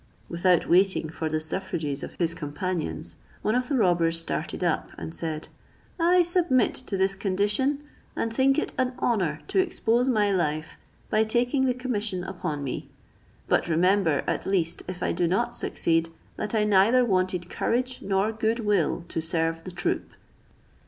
Without 0.27 0.67
waiting 0.67 1.09
for 1.09 1.29
the 1.29 1.39
suffrages 1.39 2.01
of 2.01 2.13
his 2.13 2.33
companions, 2.33 3.17
one 3.43 3.53
of 3.53 3.69
the 3.69 3.77
robbers 3.77 4.19
started 4.19 4.63
up, 4.63 4.91
and 4.97 5.13
said, 5.13 5.47
"I 5.99 6.23
submit 6.23 6.73
to 6.73 6.97
this 6.97 7.13
condition, 7.13 7.83
and 8.15 8.33
think 8.33 8.57
it 8.57 8.73
an 8.79 8.93
honour 8.97 9.41
to 9.49 9.59
expose 9.59 10.09
my 10.09 10.31
life, 10.31 10.77
by 11.11 11.23
taking 11.23 11.65
the 11.67 11.75
commission 11.75 12.23
upon 12.23 12.63
me; 12.63 12.89
but 13.47 13.69
remember, 13.69 14.23
at 14.25 14.47
least, 14.47 14.81
if 14.87 15.03
I 15.03 15.11
do 15.11 15.27
not 15.27 15.53
succeed, 15.53 16.09
that 16.35 16.55
I 16.55 16.63
neither 16.63 17.05
wanted 17.05 17.47
courage 17.47 18.01
nor 18.01 18.31
good 18.31 18.57
will 18.61 19.05
to 19.09 19.21
serve 19.21 19.63
the 19.65 19.71
troop." 19.71 20.13